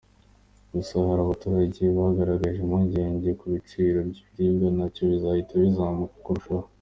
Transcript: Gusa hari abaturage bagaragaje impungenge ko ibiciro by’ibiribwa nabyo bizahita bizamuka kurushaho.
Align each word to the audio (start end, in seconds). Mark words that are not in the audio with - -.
Gusa 0.73 0.93
hari 1.07 1.21
abaturage 1.23 1.81
bagaragaje 1.97 2.57
impungenge 2.61 3.29
ko 3.39 3.43
ibiciro 3.49 3.99
by’ibiribwa 4.07 4.67
nabyo 4.77 5.01
bizahita 5.11 5.53
bizamuka 5.63 6.15
kurushaho. 6.25 6.67